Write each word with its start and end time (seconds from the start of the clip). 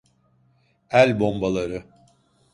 El 0.89 1.13
bombaları. 1.19 1.83